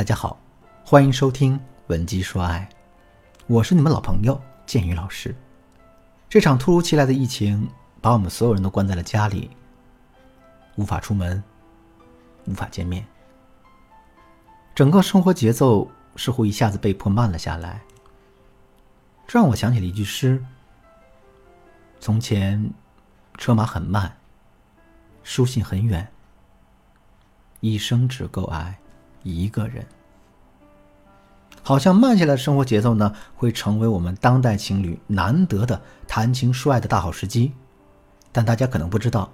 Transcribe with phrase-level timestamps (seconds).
[0.00, 0.40] 大家好，
[0.82, 1.58] 欢迎收听
[1.88, 2.66] 《文姬说爱》，
[3.46, 5.36] 我是你们老朋友建宇老师。
[6.26, 7.70] 这场突如其来的疫情
[8.00, 9.50] 把我们所有人都关在了家里，
[10.76, 11.44] 无法出门，
[12.46, 13.06] 无法见面，
[14.74, 15.86] 整个生活节奏
[16.16, 17.82] 似乎一下子被迫慢了下来。
[19.26, 20.42] 这让我想起了一句诗
[22.00, 22.72] ：“从前，
[23.36, 24.16] 车马很慢，
[25.22, 26.10] 书信很远，
[27.60, 28.78] 一生只够爱。”
[29.22, 29.84] 一个人，
[31.62, 37.52] 好像慢下来的生活节奏呢，会成为我们当代情侣难得的谈情说爱的大好时机。
[38.32, 39.30] 但大家可能不知道，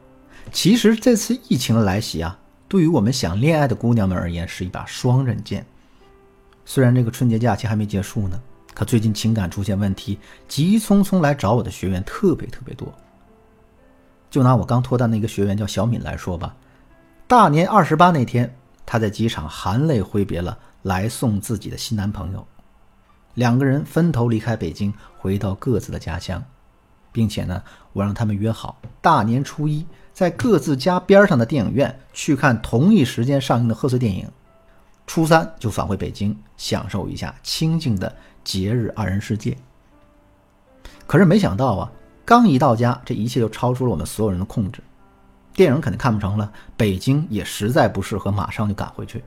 [0.50, 5.64] 其实这次疫情的来袭啊，对于我们想恋爱的姑娘们而言是一把双刃剑。
[6.64, 8.40] 虽然这个春节假期还没结束呢，
[8.74, 12.92] 可最近情感出现问题，急匆匆来找我的学员特别特别多。
[14.30, 16.56] 就拿我刚脱单的一个学员叫小敏来说吧，
[17.28, 18.52] 大年二十八那天。
[18.86, 22.46] 她在机场含泪挥别了来送自己的新男朋友，
[23.34, 26.42] 两个人分头离开北京，回到各自的家乡，
[27.10, 27.62] 并且呢，
[27.92, 34.30] 我让他们约好大年初一在各自家边上的电影院去看同一时间上映的贺岁电影，
[35.06, 39.58] 初三就返回北京享受一下清静的节日二人世界。
[41.06, 41.92] 可是没想到啊，
[42.24, 44.80] 刚一到家，这一切就超出了我们所有人的控制。
[45.56, 49.24] 电影肯定看不成了，北京也实在不适合马上就赶回去。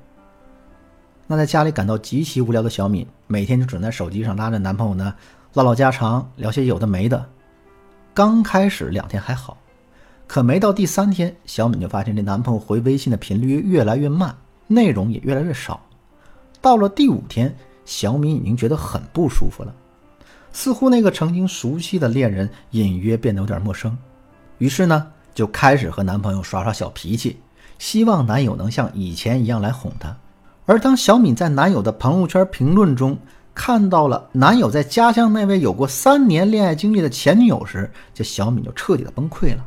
[1.26, 5.12] 那在家里感到极其无聊的小敏，每天就准在手机上拉着男朋友呢
[5.54, 7.26] 唠唠家常，聊些有的没的。
[8.14, 9.58] 刚开始两天还好，
[10.28, 14.36] 可没到第三天，小敏就发现这男朋友回微信的频率越来越慢，
[14.68, 15.84] 内容也越来越少。
[16.62, 19.74] 到了第五天，小敏已经觉得很不舒服了，
[20.52, 23.98] 似乎那个曾经熟悉的恋人隐约变得有点陌生。
[24.60, 25.12] 于是呢。
[25.34, 27.40] 就开始和男朋友耍耍小脾气，
[27.78, 30.16] 希望男友能像以前一样来哄她。
[30.66, 33.18] 而当小敏在男友的朋友圈评论中
[33.56, 39.66] 看到了男友在家乡那位有过三年恋爱经历的前女友时，这小敏就彻底的崩溃了。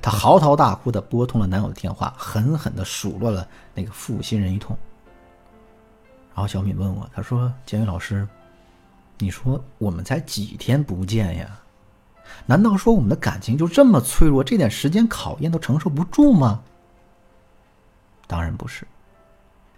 [0.00, 4.76] 她嚎啕大哭的拨通了男友的电话，狠狠的数落了那个负心人一通。
[6.34, 8.26] 然后小敏问我，她说：“建宇老师，
[9.18, 11.46] 你说我们才几天不见呀？”
[12.46, 16.60] 难道说我们的感情就这么脆弱，这点时间考验都承受不住吗？
[18.26, 18.86] 当然不是。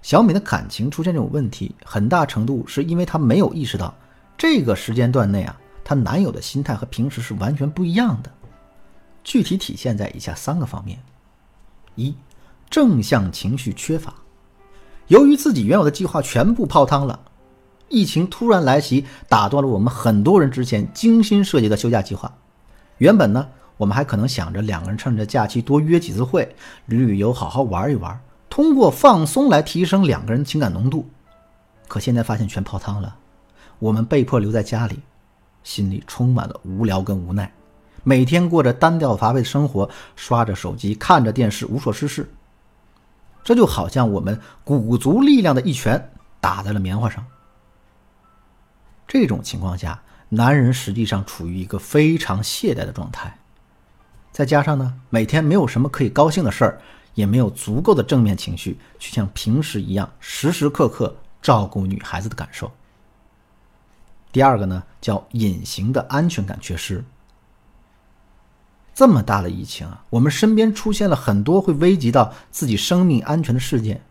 [0.03, 3.95] 小美的感情出现这种问题，很大程度是因为她没有意识到，
[4.37, 8.31] 这个时间段内啊，她男友的心态和平时是完全不一样的。
[9.23, 10.99] 具体体现在以下三个方面：
[11.95, 12.15] 一、
[12.69, 14.15] 正向情绪缺乏。
[15.07, 17.19] 由于自己原有的计划全部泡汤了，
[17.89, 22.31] 疫情突然来袭，打断了我们很多人之前精心设计的休假计划。
[23.05, 26.57] 原本呢，我们还可能想着两个人趁着假期多约几次会，
[26.87, 31.07] 旅旅游，好好玩一玩，通过放松来提升两个人情感浓度。
[31.87, 33.15] 可现在发现全泡汤了，
[33.79, 35.01] 我们被迫留在家里，
[35.63, 37.53] 心里充满了无聊跟无奈，
[38.05, 39.87] 每天过着单调乏味的生活，
[40.17, 42.27] 刷着手机，看着电视，无所事事。
[43.43, 46.11] 这就好像我们鼓足力量的一拳
[46.41, 47.23] 打在了棉花上。
[49.07, 50.01] 这种情况下。
[50.31, 53.39] 男人实际上处于一个非常懈怠的状态，
[54.33, 56.81] 再加上呢，每天没有什么可以高兴的事儿，
[57.15, 62.73] 也没有足够的正面情绪去像平时一样时时刻刻照顾女孩子的感受。
[64.33, 67.05] 第二个呢，叫隐形的安全感缺失。
[68.93, 74.03] 这么大的疫情啊，我们身边出现了很多会危及到自己生命安全的事件，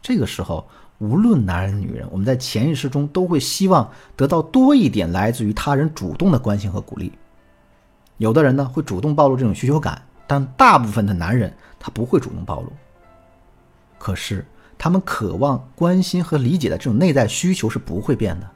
[0.00, 0.68] 这个时候。
[1.02, 7.10] 无论男人女人，我们在潜意识中都会希望得到多一点来自于他人主动的关心和鼓励。
[8.18, 12.72] 有的人呢会主动暴露这种需求感，但大部分的男人他不会主动暴露。
[13.98, 14.46] 可是
[14.78, 18.48] 他们渴望关心和理解的这种内在需求是不会变的。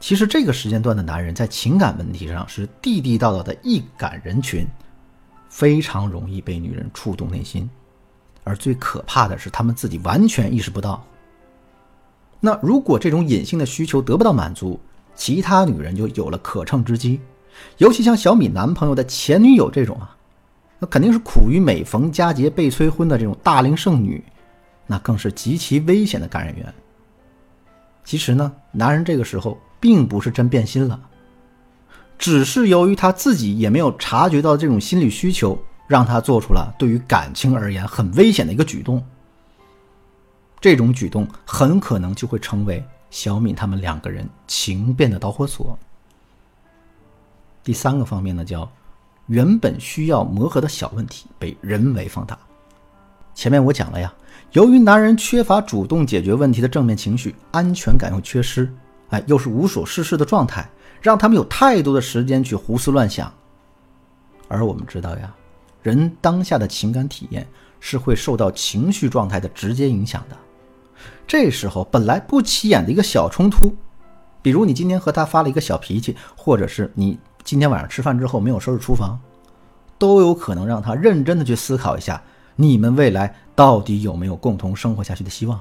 [0.00, 4.66] 其实这个时间段的男人在情感问题上是地地道道的易感人群，
[5.50, 7.68] 非常容易被女人触动内心。
[8.46, 11.04] 而最可怕的是，他们自己完全意识不到。
[12.38, 14.78] 那如果这种隐性的需求得不到满足，
[15.16, 17.20] 其他女人就有了可乘之机。
[17.78, 20.16] 尤其像小米男朋友的前女友这种啊，
[20.78, 24.22] 那肯定是苦于每逢佳节被催婚的这种大龄剩女，
[24.86, 26.72] 那更是极其危险的感染源。
[28.04, 31.00] 其实呢，男人这个时候并不是真变心了，
[32.16, 35.58] 只是由于他自己也没有察觉到这种心理需求。
[35.86, 39.04] 让他做出了对于感情而言很危险的一个举动，
[40.60, 45.78] 这种举动很可能就会成为小敏他们两个人情变的导火索。
[47.62, 48.70] 第三个方面呢，叫
[49.26, 52.38] 原本需要磨合的小问题被人为放大。
[53.34, 54.12] 前面我讲了呀，
[54.52, 58.72] 由于男人缺乏主动解决问题的正面情绪，安全感又缺失，
[59.10, 60.68] 哎，又是无所事事的状态，
[61.02, 63.32] 让他们有太多的时间去胡思乱想。
[64.48, 65.34] 而我们知道呀，
[65.86, 67.46] 人当下的情感体验
[67.78, 70.36] 是会受到情绪状态的直接影响的。
[71.28, 73.72] 这时候本来不起眼的一个小冲突，
[74.42, 79.16] 比如你今天和他发了一个小脾气，或者是你今天晚上吃饭之后没有收拾厨房，
[79.96, 82.20] 都有可能让他认真的去思考一下，
[82.56, 85.60] 你们未来到底有没有共同生活下去的希望。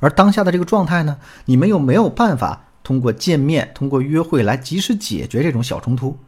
[0.00, 6.18] 而当下的这个状态呢，你们又没有办法通过见面、通过约会来及时解决这种小冲突，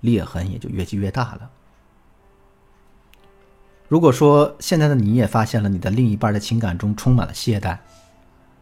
[0.00, 1.50] 裂痕也就越积越大了。
[3.88, 7.78] 如果说现在的你也发现了你的另一半的情感中充满了懈怠，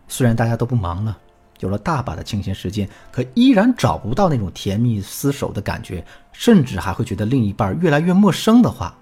[0.06, 1.16] 虽然大家都不忙了，
[1.60, 8.94] 有了大把的清闲时间，可依然找不到那种甜蜜厮守的感觉，甚至还会觉得另一半越来越陌生的话，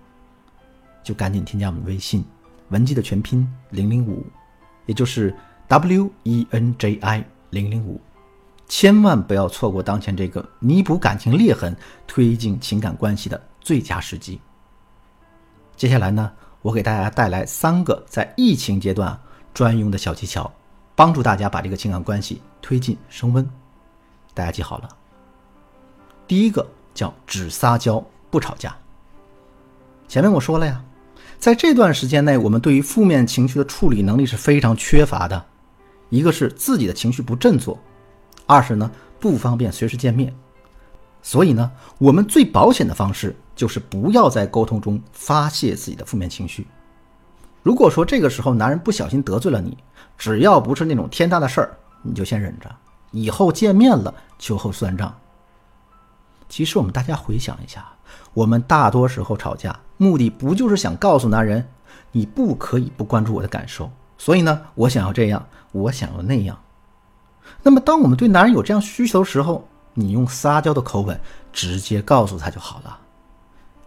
[1.03, 2.25] 就赶紧添加我们微信
[2.69, 4.25] 文姬的全拼零零五，
[4.87, 5.35] 也就是
[5.67, 8.01] W E N J I 零零五，
[8.69, 11.77] 千万不要错过当前这个弥补感情裂痕、
[12.07, 14.41] 推进情感关系的最佳时机。
[15.77, 16.31] 接下来呢，
[16.61, 19.19] 我给大家带来三个在疫情阶段
[19.53, 20.51] 专用的小技巧，
[20.95, 23.49] 帮助大家把这个情感关系推进升温。
[24.35, 24.89] 大家记好了。
[26.29, 28.75] 第一个叫只撒娇不吵架。
[30.09, 30.83] 前面我说了呀，
[31.39, 35.45] 在这段时间内，我们对于负面情绪的处理能力是非常缺乏的。
[36.11, 37.79] 一个是自己的情绪不振作，
[38.47, 40.35] 二是呢不方便随时见面。
[41.23, 46.67] 所以呢，我们最保险的方式就是不要在沟通中发泄自己的负面情绪。
[47.63, 49.77] 如果说这个时候男人不小心得罪了你，
[50.19, 52.69] 只要不是那种天大的事儿，你就先忍着，
[53.11, 55.15] 以后见面了秋后算账。
[56.49, 57.87] 其实我们大家回想一下，
[58.35, 61.67] 我们大多时候吵架，目的不就是想告诉男人，
[62.11, 63.91] 你不可以不关注我的感受？
[64.19, 66.59] 所以呢，我想要这样，我想要那样。
[67.63, 71.19] 那么当我们对男人有这样需求的时候，你用撒娇的口吻
[71.53, 72.99] 直接告诉他就好了，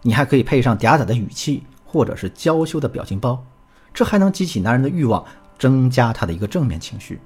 [0.08, 3.44] 你还可以配上嗲嗲的语气，或者是娇羞的表情包，
[3.92, 5.26] 这还能激起男人的欲望，
[5.58, 7.20] 增加他的一个正面情绪。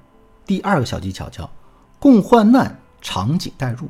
[0.46, 1.48] 第二个小技巧叫
[1.98, 3.86] 共患难，场景代入。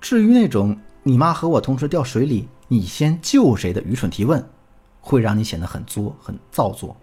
[0.00, 4.42] 至于那种你妈和我同时掉水里，你先救谁的愚蠢提问，
[5.02, 6.96] 会让你显得很作、很造作。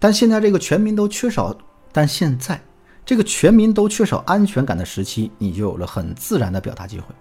[0.00, 1.56] 但现在这个全民都缺少，
[1.92, 2.60] 但现在。
[3.06, 7.14] 这个全民都缺少安全感的时期，你就有了很自然的表达机会。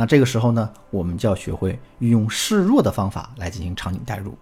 [0.00, 4.34] 那这个时候呢，我们就要学会运用示弱的方法来进行场景代入。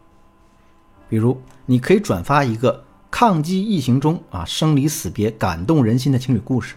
[1.08, 6.76] 比如，你可以转发一个抗击疫情中啊生离死别感动人心的情侣故事，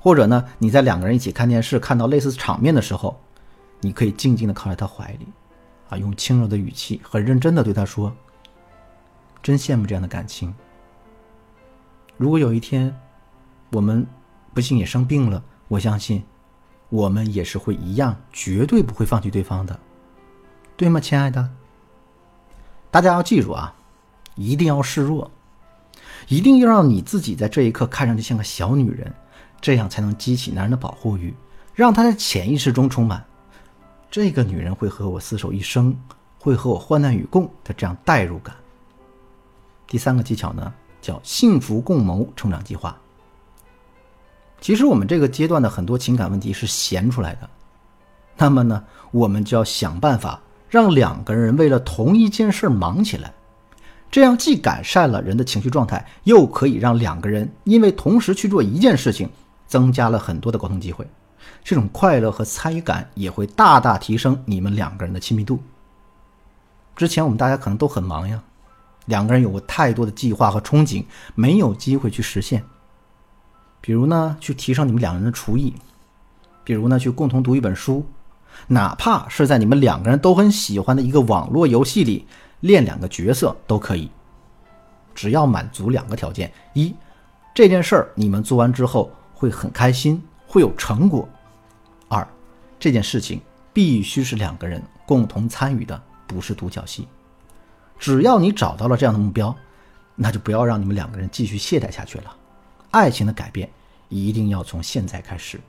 [0.00, 3.16] 或者呢，你在两个人一起看电视看到类似场面的时候，
[3.80, 5.28] 你可以静静的靠在他怀里，
[5.88, 8.12] 啊，用轻柔的语气很认真的对他说
[9.40, 10.52] ：“真羡慕这样的感情。”
[12.18, 12.92] 如果有一天，
[13.70, 14.04] 我们
[14.52, 16.24] 不幸也生病了，我相信，
[16.92, 19.80] 我们也是会一样，绝对不会放弃对方的，
[20.76, 21.48] 对吗，亲爱的？
[22.90, 23.74] 大家要记住啊，
[24.34, 25.30] 一定要示弱，
[26.28, 29.10] 一定要让你自己在这一刻看上去像个小女人，
[29.58, 31.34] 这样才能激起男人的保护欲，
[31.74, 33.24] 让他在潜意识中充满
[34.10, 35.96] 这个女人会和我厮守一生，
[36.38, 38.54] 会和我患难与共的这样代入感。
[39.86, 40.70] 第三个技巧呢？
[41.00, 42.96] 叫幸福共谋成长计划。
[44.62, 47.50] 其实我们这个阶段的很多情感问题是闲出来的，
[48.36, 50.40] 那么呢，我们就要想办法
[50.70, 53.32] 让两个人为了同一件事忙起来，
[54.08, 59.28] 这样既改善了人的情绪状态，又可以让两个人因为同时去做一件事情，
[59.66, 61.04] 增加了很多的沟通机会，
[61.64, 65.60] 这种快乐和参与感也会大大提升你们两个人的亲密度。
[66.94, 68.40] 之前我们大家可能都很忙呀。
[69.06, 71.04] 两个人有过太多的计划和憧憬，
[71.34, 72.62] 没有机会去实现。
[73.82, 75.74] 比如呢，去提升你们两个人的厨艺；
[76.64, 78.00] 比如呢，去共同读一本书；
[78.68, 82.24] 哪怕是在你们两个人都很喜欢的一个网络游戏里
[82.60, 84.08] 练两个角色都可以。
[85.14, 86.94] 只要满足两个条件：一，
[87.52, 91.28] 这件事儿你们做完之后会很开心，会有成果；
[92.08, 92.26] 二，
[92.78, 93.40] 这件事情
[93.72, 97.08] 必须是两个人共同参与的，不是独角戏。
[97.98, 99.54] 只要你找到了这样的目标，
[100.14, 102.36] 那就不要让你们两个人继续懈怠下去了。
[102.92, 103.68] 爱情的改变
[104.08, 105.60] 一定要从现在开始。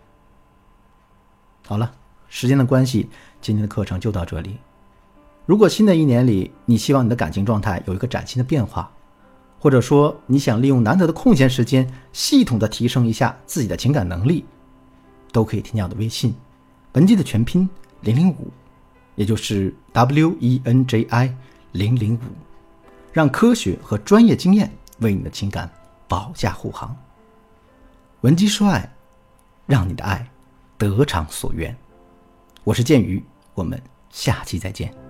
[1.66, 1.92] 好了，
[2.30, 3.10] 时间的关系，
[3.42, 4.58] 今天的课程就到这里。
[5.48, 8.92] 如果新的一年里你希望你的感情状态有一个崭新的变化，
[9.60, 14.46] 或者说你想利用难得的空闲时间系统的提升一下自己的情感能力，
[15.32, 16.36] 都可以添加我的微信，
[16.94, 17.68] 文姬的全拼
[18.02, 18.52] 零零五，
[19.16, 21.36] 也就是 W E N J I。
[21.74, 22.20] 零零五，
[23.12, 25.68] 让科学和专业经验为你的情感
[26.08, 26.96] 保驾护航。
[28.24, 28.90] 文姬说爱，
[29.66, 30.26] 让你的爱
[30.78, 31.76] 得偿所愿。
[32.64, 33.22] 我是剑鱼，
[33.54, 33.78] 我们
[34.12, 35.03] 下期再见。